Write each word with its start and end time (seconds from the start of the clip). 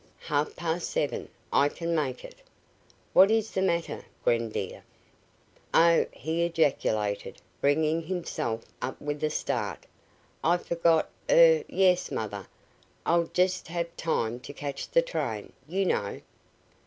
"Half 0.21 0.55
past 0.55 0.89
seven! 0.89 1.29
I 1.53 1.69
can 1.69 1.93
make 1.95 2.25
it!" 2.25 2.37
"What 3.13 3.29
is 3.29 3.51
the 3.51 3.61
matter, 3.61 4.03
Gren 4.23 4.49
dear?" 4.49 4.83
"Oh!" 5.75 6.07
he 6.11 6.43
ejaculated, 6.43 7.35
bringing 7.61 8.01
himself 8.01 8.65
up 8.81 8.99
with 8.99 9.23
a 9.23 9.29
start. 9.29 9.85
"I 10.43 10.57
forgot 10.57 11.07
er 11.29 11.63
yes, 11.69 12.09
mother, 12.09 12.47
I'll 13.05 13.27
just 13.27 13.67
have 13.67 13.95
time 13.95 14.39
to 14.39 14.53
catch 14.53 14.89
the 14.89 15.03
train, 15.03 15.53
you 15.67 15.85
know. 15.85 16.21